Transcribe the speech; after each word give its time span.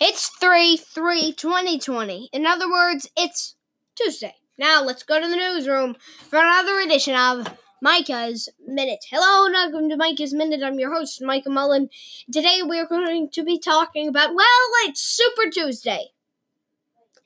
It's 0.00 0.28
3 0.28 0.76
3 0.76 1.32
2020. 1.32 2.30
In 2.32 2.46
other 2.46 2.70
words, 2.70 3.10
it's 3.16 3.56
Tuesday. 3.96 4.36
Now 4.56 4.80
let's 4.80 5.02
go 5.02 5.20
to 5.20 5.26
the 5.26 5.34
newsroom 5.34 5.96
for 6.30 6.38
another 6.38 6.78
edition 6.78 7.16
of 7.16 7.52
Micah's 7.82 8.48
Minute. 8.64 9.04
Hello 9.10 9.46
and 9.46 9.54
welcome 9.54 9.88
to 9.88 9.96
Micah's 9.96 10.32
Minute. 10.32 10.62
I'm 10.62 10.78
your 10.78 10.94
host, 10.94 11.20
Micah 11.20 11.50
Mullen. 11.50 11.88
Today 12.32 12.60
we're 12.62 12.86
going 12.86 13.28
to 13.30 13.42
be 13.42 13.58
talking 13.58 14.06
about, 14.06 14.36
well, 14.36 14.46
it's 14.84 15.00
Super 15.00 15.50
Tuesday. 15.50 16.12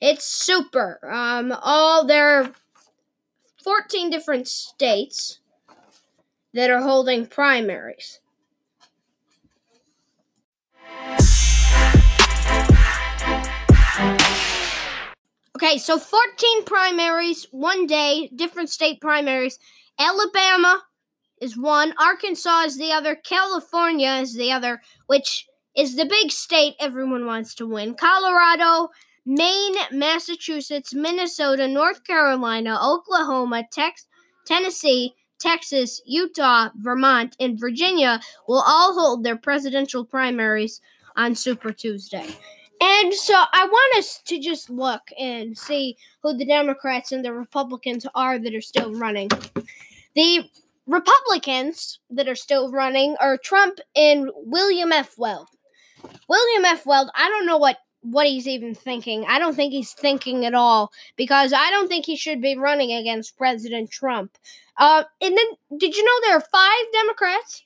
It's 0.00 0.24
super. 0.24 0.98
Um, 1.06 1.54
all 1.60 2.06
there 2.06 2.40
are 2.40 2.52
14 3.62 4.08
different 4.08 4.48
states 4.48 5.40
that 6.54 6.70
are 6.70 6.80
holding 6.80 7.26
primaries. 7.26 8.20
Okay, 15.72 15.78
so 15.78 15.98
14 15.98 16.64
primaries, 16.64 17.46
one 17.50 17.86
day, 17.86 18.28
different 18.36 18.68
state 18.68 19.00
primaries. 19.00 19.58
Alabama 19.98 20.82
is 21.40 21.56
one, 21.56 21.94
Arkansas 21.98 22.64
is 22.64 22.76
the 22.76 22.92
other, 22.92 23.14
California 23.14 24.18
is 24.20 24.34
the 24.34 24.52
other, 24.52 24.82
which 25.06 25.46
is 25.74 25.96
the 25.96 26.04
big 26.04 26.30
state 26.30 26.74
everyone 26.78 27.24
wants 27.24 27.54
to 27.54 27.66
win. 27.66 27.94
Colorado, 27.94 28.90
Maine, 29.24 29.76
Massachusetts, 29.90 30.92
Minnesota, 30.92 31.66
North 31.66 32.04
Carolina, 32.04 32.78
Oklahoma, 32.78 33.64
Tex- 33.72 34.08
Tennessee, 34.46 35.14
Texas, 35.40 36.02
Utah, 36.04 36.68
Vermont, 36.76 37.34
and 37.40 37.58
Virginia 37.58 38.20
will 38.46 38.62
all 38.66 38.92
hold 38.92 39.24
their 39.24 39.36
presidential 39.36 40.04
primaries 40.04 40.82
on 41.16 41.34
Super 41.34 41.72
Tuesday. 41.72 42.26
And 42.82 43.14
so 43.14 43.34
I 43.34 43.64
want 43.64 43.96
us 43.96 44.20
to 44.26 44.40
just 44.40 44.68
look 44.68 45.02
and 45.16 45.56
see 45.56 45.96
who 46.20 46.36
the 46.36 46.44
Democrats 46.44 47.12
and 47.12 47.24
the 47.24 47.32
Republicans 47.32 48.08
are 48.16 48.40
that 48.40 48.54
are 48.56 48.60
still 48.60 48.92
running. 48.92 49.28
The 50.16 50.50
Republicans 50.88 52.00
that 52.10 52.26
are 52.26 52.34
still 52.34 52.72
running 52.72 53.14
are 53.20 53.38
Trump 53.38 53.78
and 53.94 54.32
William 54.34 54.90
F. 54.90 55.16
Weld. 55.16 55.46
William 56.28 56.64
F. 56.64 56.84
Weld, 56.84 57.08
I 57.14 57.28
don't 57.28 57.46
know 57.46 57.58
what 57.58 57.76
what 58.00 58.26
he's 58.26 58.48
even 58.48 58.74
thinking. 58.74 59.24
I 59.28 59.38
don't 59.38 59.54
think 59.54 59.72
he's 59.72 59.92
thinking 59.92 60.44
at 60.44 60.54
all 60.54 60.90
because 61.16 61.52
I 61.52 61.70
don't 61.70 61.86
think 61.86 62.04
he 62.04 62.16
should 62.16 62.42
be 62.42 62.56
running 62.56 62.90
against 62.90 63.38
President 63.38 63.92
Trump. 63.92 64.36
Uh, 64.76 65.04
and 65.20 65.38
then, 65.38 65.78
did 65.78 65.96
you 65.96 66.04
know 66.04 66.26
there 66.26 66.36
are 66.36 66.40
five 66.40 66.92
Democrats? 66.92 67.62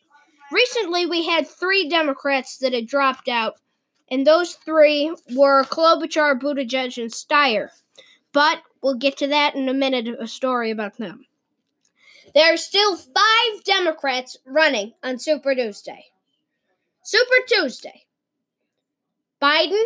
Recently, 0.53 1.07
we 1.07 1.25
had 1.27 1.49
three 1.49 1.89
Democrats 1.89 2.59
that 2.59 2.75
had 2.75 2.87
dropped 2.87 3.29
out 3.29 3.55
and 4.11 4.27
those 4.27 4.55
three 4.55 5.15
were 5.35 5.65
Klobuchar, 5.65 6.41
Buttigieg, 6.41 7.01
and 7.01 7.11
Steyer. 7.11 7.69
But 8.33 8.63
we'll 8.83 8.95
get 8.95 9.17
to 9.19 9.27
that 9.29 9.55
in 9.55 9.69
a 9.69 9.75
minute, 9.75 10.09
a 10.21 10.27
story 10.27 10.71
about 10.71 10.99
them. 10.99 11.25
There 12.35 12.53
are 12.53 12.59
still 12.59 12.97
five 12.97 13.65
Democrats 13.65 14.37
running 14.45 14.93
on 15.03 15.19
Super 15.19 15.55
Tuesday. 15.55 16.05
Super 17.03 17.37
Tuesday. 17.49 18.05
Biden, 19.41 19.83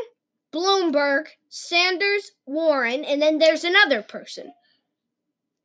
Bloomberg, 0.52 1.26
Sanders, 1.48 2.32
Warren, 2.46 3.04
and 3.04 3.22
then 3.22 3.38
there's 3.38 3.64
another 3.64 4.02
person. 4.02 4.52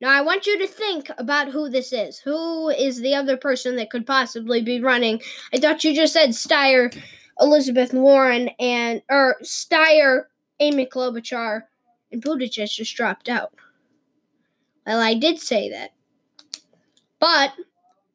Now, 0.02 0.12
I 0.12 0.22
want 0.22 0.46
you 0.46 0.60
to 0.60 0.68
think 0.68 1.10
about 1.18 1.50
who 1.50 1.70
this 1.70 1.94
is. 1.94 2.20
Who 2.20 2.70
is 2.70 3.00
the 3.00 3.16
other 3.16 3.38
person 3.38 3.78
that 3.78 3.90
could 3.90 4.06
possibly 4.06 4.62
be 4.62 4.82
running? 4.82 5.22
I 5.54 5.58
thought 5.58 5.84
you 5.84 5.96
just 5.96 6.14
said 6.14 6.32
Steyer 6.32 6.94
Elizabeth 7.40 7.94
Warren 7.94 8.50
and 8.60 9.02
or 9.10 9.36
Steyer, 9.44 10.26
Amy 10.60 10.86
Klobuchar, 10.86 11.64
and 12.12 12.24
Buttigieg 12.24 12.72
just 12.72 12.96
dropped 12.96 13.30
out. 13.30 13.54
Well, 14.86 15.00
I 15.00 15.16
did 15.16 15.40
say 15.40 15.70
that. 15.70 15.92
But 17.20 17.54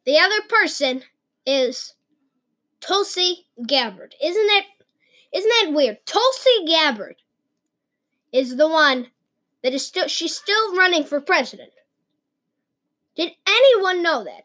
the 0.04 0.18
other 0.18 0.40
person 0.48 1.02
is 1.44 1.94
Tulsi 2.80 3.46
Gabbard. 3.66 4.14
Isn't 4.22 4.46
that 4.46 4.64
isn't 5.32 5.48
that 5.48 5.72
weird? 5.74 5.98
Tulsi 6.06 6.64
Gabbard 6.66 7.16
is 8.32 8.56
the 8.56 8.68
one 8.68 9.08
that 9.62 9.74
is 9.74 9.86
still 9.86 10.08
she's 10.08 10.34
still 10.34 10.76
running 10.76 11.04
for 11.04 11.20
president. 11.20 11.70
Did 13.16 13.32
anyone 13.46 14.02
know 14.02 14.24
that? 14.24 14.44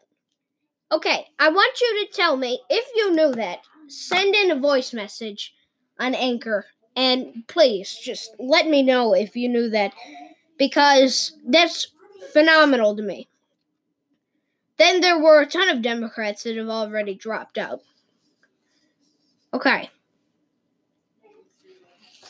Okay, 0.92 1.26
I 1.38 1.48
want 1.48 1.80
you 1.80 2.06
to 2.06 2.12
tell 2.12 2.36
me 2.36 2.60
if 2.68 2.86
you 2.94 3.14
knew 3.14 3.32
that 3.32 3.60
send 3.88 4.34
in 4.34 4.50
a 4.50 4.58
voice 4.58 4.92
message 4.92 5.54
on 5.98 6.14
Anchor. 6.14 6.66
And 6.94 7.44
please, 7.46 7.94
just 7.94 8.34
let 8.38 8.66
me 8.66 8.82
know 8.82 9.14
if 9.14 9.36
you 9.36 9.48
knew 9.48 9.68
that. 9.70 9.92
Because 10.58 11.36
that's 11.46 11.88
phenomenal 12.32 12.96
to 12.96 13.02
me. 13.02 13.28
Then 14.78 15.00
there 15.00 15.18
were 15.18 15.40
a 15.40 15.46
ton 15.46 15.68
of 15.68 15.82
Democrats 15.82 16.42
that 16.44 16.56
have 16.56 16.68
already 16.68 17.14
dropped 17.14 17.58
out. 17.58 17.82
Okay. 19.52 19.90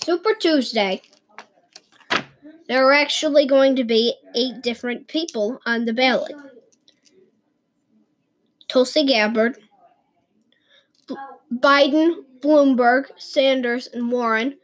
Super 0.05 0.35
Tuesday. 0.35 1.03
There 2.69 2.87
are 2.87 2.93
actually 2.93 3.47
going 3.47 3.77
to 3.77 3.85
be 3.85 4.15
eight 4.35 4.61
different 4.63 5.07
people 5.07 5.61
on 5.67 5.85
the 5.85 5.93
ballot 5.93 6.33
Tulsi 8.69 9.05
Gabbard, 9.05 9.57
Biden, 11.53 12.25
Bloomberg, 12.41 13.07
Sanders, 13.17 13.87
and 13.87 14.11
Warren, 14.11 14.59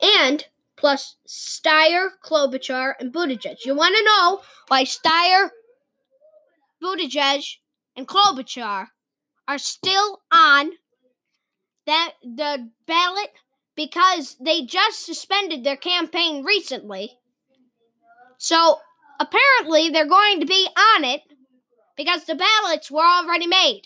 and 0.00 0.46
plus 0.76 1.16
Steyer, 1.28 2.08
Klobuchar, 2.24 2.94
and 2.98 3.12
Buttigieg. 3.12 3.64
You 3.64 3.74
want 3.74 3.96
to 3.96 4.04
know 4.04 4.40
why 4.68 4.84
Steyer, 4.84 5.50
Buttigieg, 6.82 7.56
and 7.96 8.08
Klobuchar 8.08 8.88
are 9.46 9.58
still 9.58 10.20
on 10.32 10.70
that 11.86 12.12
the 12.22 12.70
ballot 12.86 13.30
because 13.74 14.36
they 14.40 14.62
just 14.62 15.04
suspended 15.04 15.64
their 15.64 15.76
campaign 15.76 16.44
recently. 16.44 17.18
So 18.38 18.78
apparently 19.18 19.90
they're 19.90 20.06
going 20.06 20.40
to 20.40 20.46
be 20.46 20.68
on 20.94 21.04
it 21.04 21.22
because 21.96 22.24
the 22.24 22.34
ballots 22.34 22.90
were 22.90 23.04
already 23.04 23.46
made. 23.46 23.82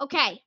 Okay, 0.00 0.40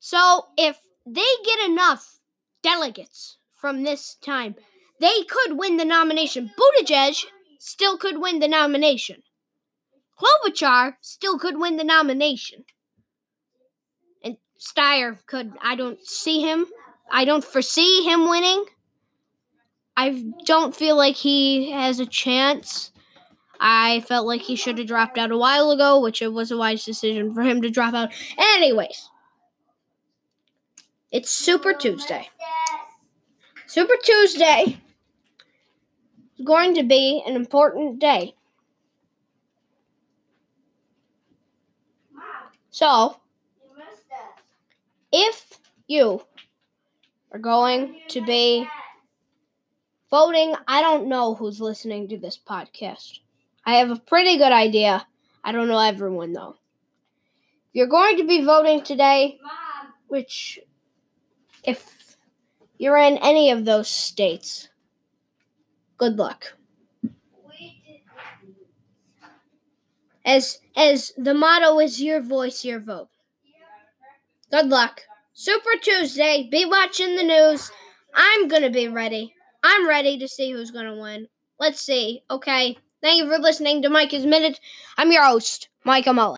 so 0.00 0.46
if 0.56 0.80
they 1.06 1.20
get 1.44 1.70
enough 1.70 2.18
delegates 2.62 3.36
from 3.56 3.84
this 3.84 4.16
time, 4.22 4.56
they 4.98 5.22
could 5.22 5.58
win 5.58 5.76
the 5.76 5.84
nomination. 5.84 6.50
Buttigieg 6.58 7.24
still 7.58 7.96
could 7.96 8.20
win 8.20 8.40
the 8.40 8.48
nomination. 8.48 9.22
Klobuchar 10.18 10.94
still 11.00 11.38
could 11.38 11.58
win 11.58 11.76
the 11.76 11.84
nomination. 11.84 12.64
And 14.22 14.36
Steyer 14.58 15.18
could. 15.26 15.52
I 15.62 15.76
don't 15.76 16.04
see 16.04 16.40
him. 16.40 16.66
I 17.10 17.24
don't 17.24 17.44
foresee 17.44 18.04
him 18.04 18.28
winning. 18.28 18.64
I 19.96 20.24
don't 20.44 20.74
feel 20.74 20.96
like 20.96 21.16
he 21.16 21.72
has 21.72 22.00
a 22.00 22.06
chance. 22.06 22.90
I 23.58 24.00
felt 24.00 24.26
like 24.26 24.40
he 24.40 24.56
should 24.56 24.78
have 24.78 24.86
dropped 24.86 25.18
out 25.18 25.30
a 25.30 25.36
while 25.36 25.70
ago, 25.70 26.00
which 26.00 26.22
it 26.22 26.32
was 26.32 26.50
a 26.50 26.56
wise 26.56 26.84
decision 26.84 27.34
for 27.34 27.42
him 27.42 27.60
to 27.62 27.70
drop 27.70 27.92
out. 27.92 28.10
Anyways, 28.38 29.10
it's 31.10 31.30
Super 31.30 31.72
Tuesday. 31.72 32.28
Super 33.66 33.94
Tuesday 34.02 34.80
is 36.38 36.44
going 36.44 36.74
to 36.74 36.82
be 36.82 37.22
an 37.26 37.34
important 37.34 37.98
day. 37.98 38.34
So, 42.70 43.16
if 45.12 45.58
you 45.88 46.22
are 47.32 47.38
going 47.38 48.00
to 48.08 48.24
be 48.24 48.68
voting, 50.10 50.54
I 50.68 50.80
don't 50.80 51.08
know 51.08 51.34
who's 51.34 51.60
listening 51.60 52.08
to 52.08 52.18
this 52.18 52.38
podcast. 52.38 53.18
I 53.64 53.76
have 53.76 53.90
a 53.90 53.96
pretty 53.96 54.38
good 54.38 54.52
idea. 54.52 55.06
I 55.42 55.52
don't 55.52 55.68
know 55.68 55.80
everyone 55.80 56.32
though. 56.32 56.56
If 57.68 57.74
you're 57.74 57.86
going 57.88 58.16
to 58.18 58.26
be 58.26 58.44
voting 58.44 58.82
today, 58.82 59.38
which 60.06 60.60
if 61.64 62.16
you're 62.78 62.96
in 62.96 63.18
any 63.18 63.50
of 63.50 63.64
those 63.64 63.88
states, 63.88 64.68
good 65.98 66.16
luck. 66.16 66.54
As 70.24 70.58
as 70.76 71.12
the 71.16 71.34
motto 71.34 71.78
is 71.80 72.02
your 72.02 72.20
voice, 72.20 72.64
your 72.64 72.80
vote. 72.80 73.08
Good 74.50 74.66
luck. 74.66 75.02
Super 75.32 75.70
Tuesday. 75.82 76.48
Be 76.50 76.64
watching 76.64 77.16
the 77.16 77.22
news. 77.22 77.70
I'm 78.14 78.48
gonna 78.48 78.70
be 78.70 78.88
ready. 78.88 79.34
I'm 79.62 79.88
ready 79.88 80.18
to 80.18 80.28
see 80.28 80.52
who's 80.52 80.70
gonna 80.70 80.96
win. 81.00 81.28
Let's 81.58 81.80
see. 81.80 82.22
Okay. 82.30 82.76
Thank 83.02 83.22
you 83.22 83.30
for 83.30 83.38
listening 83.38 83.80
to 83.82 83.88
Micah's 83.88 84.26
Minute. 84.26 84.60
I'm 84.98 85.10
your 85.10 85.24
host, 85.24 85.68
Micah 85.84 86.12
Mullen. 86.12 86.28